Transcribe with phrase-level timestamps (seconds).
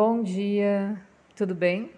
[0.00, 0.96] Bom dia,
[1.34, 1.90] tudo bem?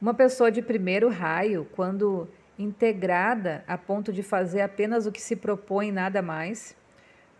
[0.00, 5.34] Uma pessoa de primeiro raio, quando integrada a ponto de fazer apenas o que se
[5.34, 6.76] propõe nada mais,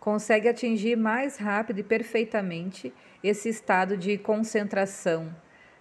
[0.01, 2.93] consegue atingir mais rápido e perfeitamente
[3.23, 5.33] esse estado de concentração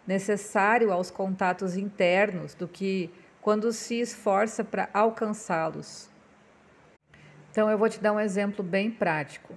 [0.06, 3.10] necessário aos contatos internos do que
[3.42, 6.08] quando se esforça para alcançá-los.
[7.50, 9.54] Então, eu vou te dar um exemplo bem prático.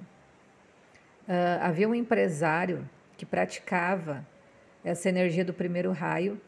[1.27, 2.83] Uh, havia um empresário
[3.17, 4.25] que praticava
[4.83, 6.39] essa energia do primeiro raio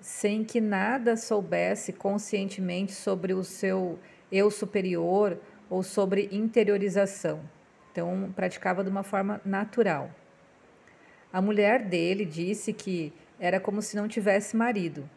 [0.00, 3.98] sem que nada soubesse conscientemente sobre o seu
[4.30, 5.38] eu superior
[5.70, 7.40] ou sobre interiorização.
[7.92, 10.10] Então, praticava de uma forma natural.
[11.32, 15.08] A mulher dele disse que era como se não tivesse marido.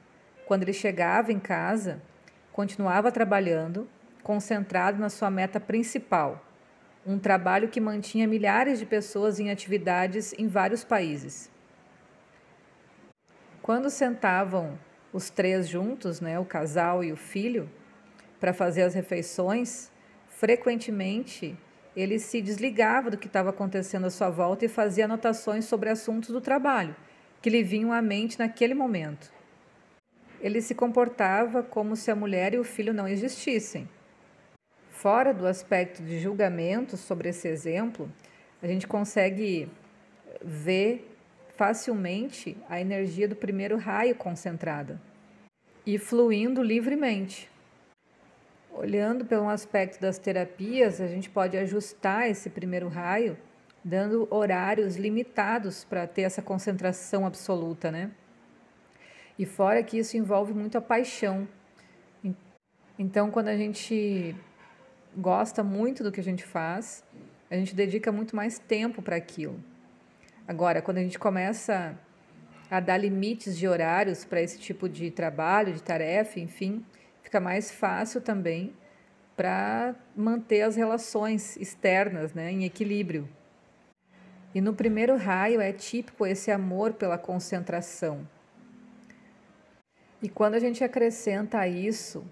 [0.45, 2.01] Quando ele chegava em casa,
[2.53, 3.89] continuava trabalhando,
[4.21, 6.44] concentrado na sua meta principal,
[7.05, 11.51] um trabalho que mantinha milhares de pessoas em atividades em vários países.
[13.61, 14.77] Quando sentavam
[15.13, 17.69] os três juntos, né, o casal e o filho,
[18.39, 19.91] para fazer as refeições,
[20.27, 21.57] frequentemente
[21.95, 26.29] ele se desligava do que estava acontecendo à sua volta e fazia anotações sobre assuntos
[26.29, 26.95] do trabalho
[27.41, 29.31] que lhe vinham à mente naquele momento.
[30.41, 33.87] Ele se comportava como se a mulher e o filho não existissem.
[35.05, 38.11] Fora do aspecto de julgamento sobre esse exemplo,
[38.59, 39.69] a gente consegue
[40.43, 41.15] ver
[41.49, 44.99] facilmente a energia do primeiro raio concentrada
[45.85, 47.47] e fluindo livremente.
[48.73, 53.37] Olhando pelo aspecto das terapias, a gente pode ajustar esse primeiro raio,
[53.83, 58.09] dando horários limitados para ter essa concentração absoluta, né?
[59.37, 61.47] E fora que isso envolve muito a paixão.
[62.97, 64.35] Então, quando a gente
[65.15, 67.03] gosta muito do que a gente faz,
[67.49, 69.59] a gente dedica muito mais tempo para aquilo.
[70.47, 71.97] Agora, quando a gente começa
[72.69, 76.85] a dar limites de horários para esse tipo de trabalho, de tarefa, enfim,
[77.23, 78.73] fica mais fácil também
[79.35, 83.27] para manter as relações externas né, em equilíbrio.
[84.53, 88.27] E no primeiro raio é típico esse amor pela concentração.
[90.21, 92.25] E quando a gente acrescenta a isso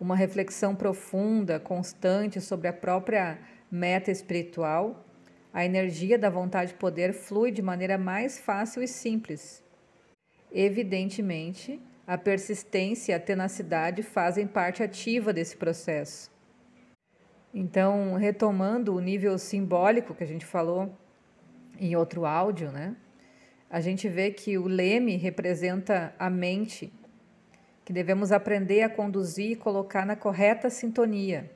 [0.00, 3.38] uma reflexão profunda, constante sobre a própria
[3.70, 5.04] meta espiritual,
[5.52, 9.64] a energia da vontade de poder flui de maneira mais fácil e simples.
[10.52, 16.30] Evidentemente, a persistência e a tenacidade fazem parte ativa desse processo.
[17.52, 20.94] Então, retomando o nível simbólico que a gente falou
[21.80, 22.94] em outro áudio, né?
[23.68, 26.92] A gente vê que o leme representa a mente
[27.86, 31.48] que devemos aprender a conduzir e colocar na correta sintonia.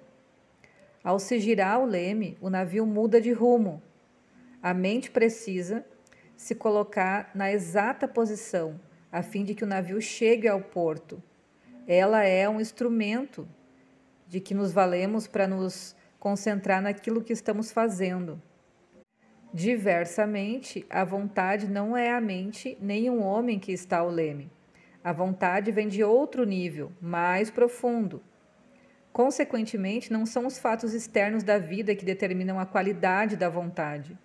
[1.03, 3.83] Ao se girar o leme, o navio muda de rumo.
[4.63, 5.85] A mente precisa
[6.37, 8.81] se colocar na exata posição,
[9.11, 11.21] a fim de que o navio chegue ao porto.
[11.85, 13.49] Ela é um instrumento
[14.29, 18.41] de que nos valemos para nos concentrar naquilo que estamos fazendo.
[19.53, 24.49] Diversamente, a vontade não é a mente nem um homem que está ao leme.
[25.03, 28.23] A vontade vem de outro nível, mais profundo.
[29.11, 34.17] Consequentemente, não são os fatos externos da vida que determinam a qualidade da vontade,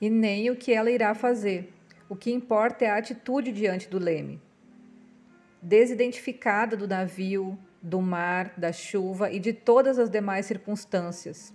[0.00, 1.72] e nem o que ela irá fazer.
[2.08, 4.42] O que importa é a atitude diante do leme.
[5.62, 11.54] Desidentificada do navio, do mar, da chuva e de todas as demais circunstâncias.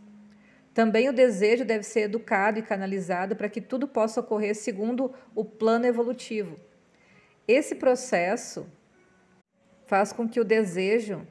[0.74, 5.44] Também o desejo deve ser educado e canalizado para que tudo possa ocorrer segundo o
[5.44, 6.56] plano evolutivo
[7.52, 8.68] esse processo
[9.88, 11.26] faz com que o desejo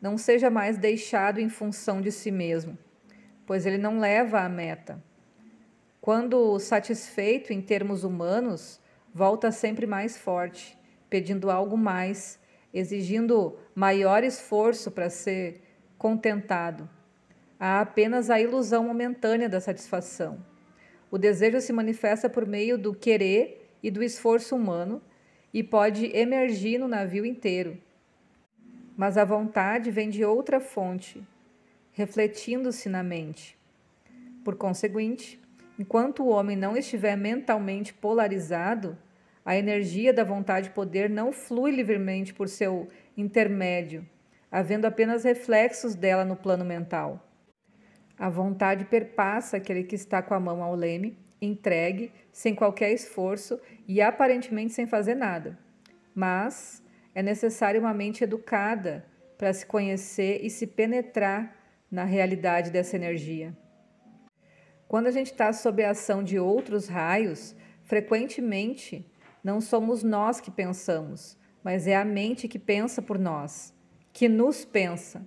[0.00, 2.76] não seja mais deixado em função de si mesmo,
[3.46, 5.00] pois ele não leva à meta.
[6.00, 8.80] Quando satisfeito em termos humanos,
[9.14, 10.76] volta sempre mais forte,
[11.08, 12.40] pedindo algo mais,
[12.74, 15.62] exigindo maior esforço para ser
[15.96, 16.90] contentado.
[17.60, 20.44] Há apenas a ilusão momentânea da satisfação.
[21.12, 25.00] O desejo se manifesta por meio do querer e do esforço humano
[25.52, 27.78] e pode emergir no navio inteiro.
[28.96, 31.22] Mas a vontade vem de outra fonte,
[31.92, 33.56] refletindo-se na mente.
[34.44, 35.40] Por conseguinte,
[35.78, 38.96] enquanto o homem não estiver mentalmente polarizado,
[39.44, 44.06] a energia da vontade-poder não flui livremente por seu intermédio,
[44.50, 47.28] havendo apenas reflexos dela no plano mental.
[48.18, 53.60] A vontade perpassa aquele que está com a mão ao leme entregue, sem qualquer esforço
[53.86, 55.58] e aparentemente sem fazer nada.
[56.14, 56.82] Mas
[57.14, 59.04] é necessário uma mente educada
[59.36, 61.56] para se conhecer e se penetrar
[61.90, 63.54] na realidade dessa energia.
[64.86, 69.10] Quando a gente está sob a ação de outros raios, frequentemente
[69.42, 73.74] não somos nós que pensamos, mas é a mente que pensa por nós,
[74.12, 75.26] que nos pensa.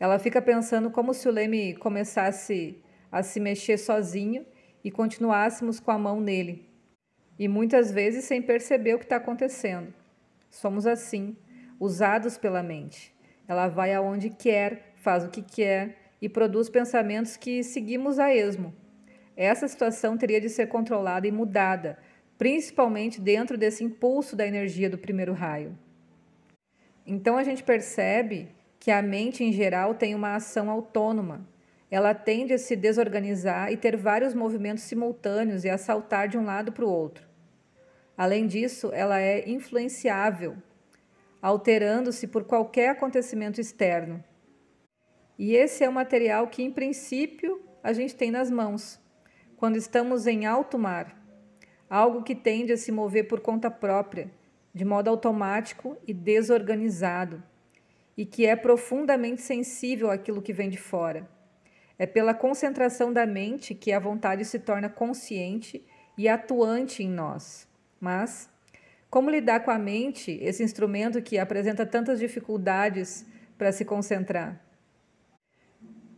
[0.00, 4.44] Ela fica pensando como se o leme começasse a se mexer sozinho
[4.82, 6.68] e continuássemos com a mão nele.
[7.38, 9.92] E muitas vezes sem perceber o que está acontecendo.
[10.50, 11.36] Somos assim,
[11.78, 13.14] usados pela mente.
[13.46, 18.74] Ela vai aonde quer, faz o que quer e produz pensamentos que seguimos a esmo.
[19.36, 21.98] Essa situação teria de ser controlada e mudada,
[22.36, 25.78] principalmente dentro desse impulso da energia do primeiro raio.
[27.06, 28.48] Então a gente percebe
[28.78, 31.46] que a mente em geral tem uma ação autônoma.
[31.90, 36.44] Ela tende a se desorganizar e ter vários movimentos simultâneos e a saltar de um
[36.44, 37.26] lado para o outro.
[38.16, 40.56] Além disso, ela é influenciável,
[41.40, 44.22] alterando-se por qualquer acontecimento externo.
[45.38, 49.00] E esse é o material que, em princípio, a gente tem nas mãos
[49.56, 51.16] quando estamos em alto mar,
[51.88, 54.30] algo que tende a se mover por conta própria,
[54.74, 57.42] de modo automático e desorganizado,
[58.16, 61.37] e que é profundamente sensível àquilo que vem de fora.
[61.98, 65.84] É pela concentração da mente que a vontade se torna consciente
[66.16, 67.66] e atuante em nós.
[68.00, 68.48] Mas,
[69.10, 74.64] como lidar com a mente, esse instrumento que apresenta tantas dificuldades para se concentrar?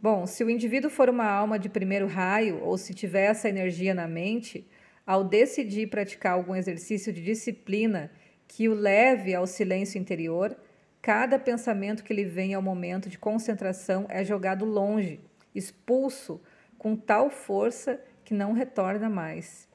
[0.02, 3.94] Bom, se o indivíduo for uma alma de primeiro raio ou se tiver essa energia
[3.94, 4.66] na mente,
[5.06, 8.10] ao decidir praticar algum exercício de disciplina
[8.46, 10.56] que o leve ao silêncio interior,
[11.00, 15.20] cada pensamento que lhe vem ao momento de concentração é jogado longe,
[15.55, 16.41] expulso
[16.79, 19.69] com tal força que não retorna mais.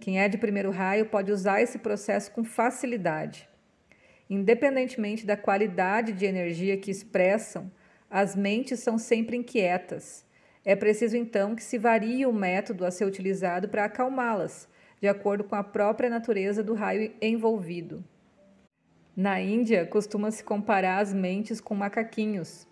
[0.00, 3.48] Quem é de primeiro raio pode usar esse processo com facilidade.
[4.28, 7.70] Independentemente da qualidade de energia que expressam,
[8.10, 10.24] as mentes são sempre inquietas.
[10.64, 14.68] É preciso então que se varie o método a ser utilizado para acalmá-las,
[15.00, 18.02] de acordo com a própria natureza do raio envolvido.
[19.16, 22.66] Na Índia, costuma-se comparar as mentes com macaquinhos.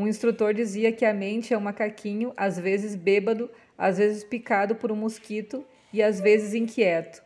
[0.00, 4.74] Um instrutor dizia que a mente é um macaquinho, às vezes bêbado, às vezes picado
[4.74, 5.62] por um mosquito
[5.92, 7.22] e às vezes inquieto.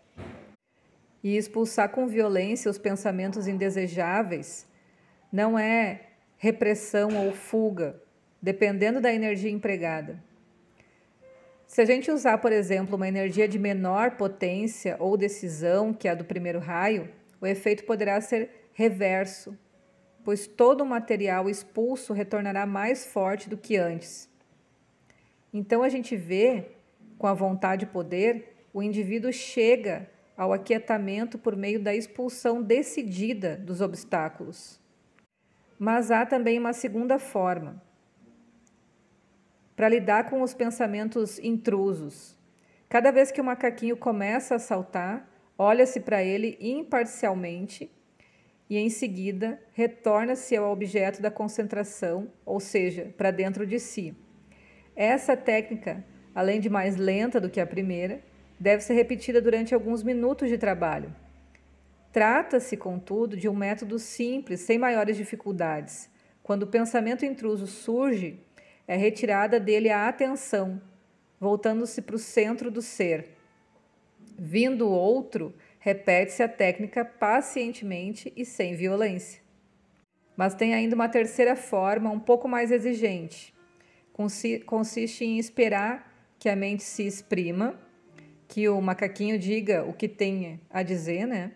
[1.23, 4.67] E expulsar com violência os pensamentos indesejáveis
[5.33, 6.01] não é
[6.37, 8.03] repressão ou fuga,
[8.43, 10.21] dependendo da energia empregada.
[11.65, 16.11] Se a gente usar, por exemplo, uma energia de menor potência ou decisão, que é
[16.11, 17.09] a do primeiro raio,
[17.41, 19.57] o efeito poderá ser reverso,
[20.25, 24.29] pois todo o material expulso retornará mais forte do que antes.
[25.53, 26.73] Então a gente vê,
[27.19, 33.57] com a vontade e poder, o indivíduo chega ao aquietamento por meio da expulsão decidida
[33.57, 34.81] dos obstáculos.
[35.79, 37.81] Mas há também uma segunda forma
[39.77, 42.37] para lidar com os pensamentos intrusos.
[42.89, 45.29] Cada vez que o macaquinho começa a saltar,
[45.59, 47.91] olha-se para ele imparcialmente
[48.69, 54.17] e em seguida retorna-se ao objeto da concentração, ou seja, para dentro de si.
[54.97, 58.23] Essa técnica, além de mais lenta do que a primeira,
[58.59, 61.15] deve ser repetida durante alguns minutos de trabalho.
[62.13, 66.09] Trata-se, contudo, de um método simples, sem maiores dificuldades.
[66.43, 68.39] Quando o pensamento intruso surge,
[68.87, 70.81] é retirada dele a atenção,
[71.41, 73.31] voltando-se para o centro do ser.
[74.39, 79.43] Vindo outro, repete-se a técnica pacientemente e sem violência.
[80.35, 83.53] Mas tem ainda uma terceira forma, um pouco mais exigente.
[84.65, 87.79] Consiste em esperar que a mente se exprima,
[88.49, 91.53] que o macaquinho diga o que tem a dizer, né?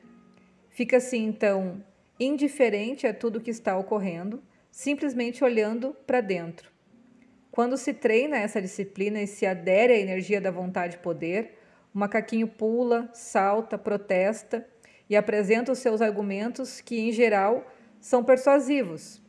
[0.68, 1.82] Fica-se então
[2.20, 6.70] indiferente a tudo que está ocorrendo, simplesmente olhando para dentro.
[7.50, 11.58] Quando se treina essa disciplina e se adere à energia da vontade e poder,
[11.95, 14.66] o macaquinho pula, salta, protesta
[15.09, 17.66] e apresenta os seus argumentos que, em geral,
[18.00, 19.21] são persuasivos.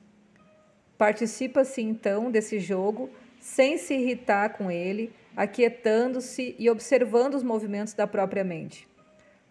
[0.98, 8.06] Participa-se então desse jogo sem se irritar com ele, aquietando-se e observando os movimentos da
[8.06, 8.88] própria mente.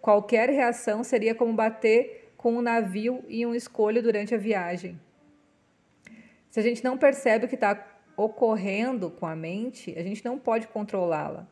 [0.01, 5.01] Qualquer reação seria como bater com um navio em um escolho durante a viagem.
[6.51, 7.85] Se a gente não percebe o que está
[8.17, 11.49] ocorrendo com a mente, a gente não pode controlá-la.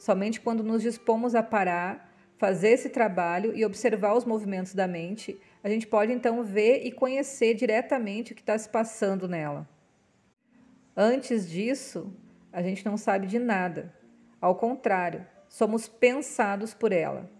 [0.00, 5.38] Somente quando nos dispomos a parar, fazer esse trabalho e observar os movimentos da mente,
[5.62, 9.68] a gente pode então ver e conhecer diretamente o que está se passando nela.
[10.96, 12.10] Antes disso,
[12.50, 13.94] a gente não sabe de nada.
[14.40, 17.30] Ao contrário, somos pensados por ela.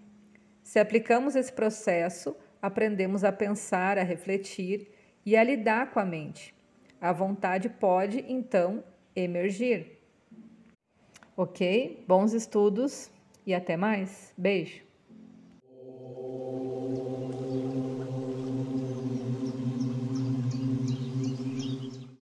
[0.63, 4.87] Se aplicamos esse processo, aprendemos a pensar, a refletir
[5.25, 6.55] e a lidar com a mente.
[7.01, 8.85] A vontade pode, então,
[9.17, 10.00] emergir.
[11.37, 12.05] Ok?
[12.07, 13.11] Bons estudos
[13.47, 14.33] e até mais.
[14.37, 14.90] Beijo!